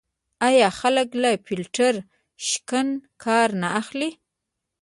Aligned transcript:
آیا 0.47 0.69
خلک 0.79 1.09
له 1.21 1.31
فیلټر 1.45 1.93
شکن 2.47 2.87
کار 3.23 3.49
نه 3.61 3.69
اخلي؟ 3.81 4.09